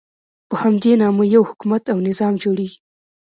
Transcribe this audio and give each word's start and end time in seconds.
په 0.49 0.55
همدې 0.63 0.93
نامه 1.01 1.23
یو 1.35 1.43
حکومت 1.49 1.83
او 1.93 1.97
نظام 2.07 2.33
جوړېږي. 2.43 2.79